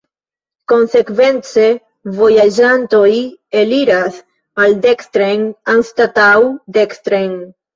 [0.71, 1.65] Konsekvence,
[2.21, 3.11] vojaĝantoj
[3.61, 4.19] eliras
[4.63, 6.35] maldekstren anstataŭ
[6.81, 7.41] dekstren.